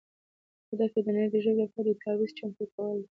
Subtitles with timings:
[0.69, 3.07] هدف یې د نړۍ د ژبو لپاره د ډیټابیس چمتو کول دي.